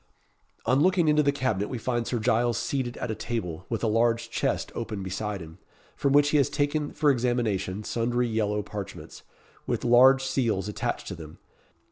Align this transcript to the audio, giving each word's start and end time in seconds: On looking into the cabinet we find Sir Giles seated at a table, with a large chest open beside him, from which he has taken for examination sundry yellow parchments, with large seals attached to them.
On 0.65 0.79
looking 0.79 1.07
into 1.09 1.21
the 1.21 1.31
cabinet 1.31 1.67
we 1.69 1.77
find 1.77 2.07
Sir 2.07 2.17
Giles 2.17 2.57
seated 2.57 2.97
at 2.97 3.11
a 3.11 3.13
table, 3.13 3.67
with 3.69 3.83
a 3.83 3.87
large 3.87 4.31
chest 4.31 4.71
open 4.73 5.03
beside 5.03 5.41
him, 5.41 5.59
from 5.95 6.11
which 6.11 6.29
he 6.29 6.37
has 6.37 6.49
taken 6.49 6.91
for 6.91 7.11
examination 7.11 7.83
sundry 7.83 8.27
yellow 8.27 8.63
parchments, 8.63 9.21
with 9.67 9.85
large 9.85 10.23
seals 10.23 10.67
attached 10.67 11.07
to 11.09 11.13
them. 11.13 11.37